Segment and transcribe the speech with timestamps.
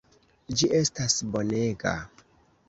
[0.61, 1.95] Ĝi estas bonega.